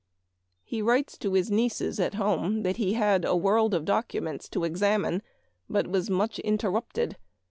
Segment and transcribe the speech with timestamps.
[0.63, 4.63] He writes to his nieces at home that he had a world of documents to
[4.63, 5.21] examine,
[5.69, 7.17] but was much interrupted.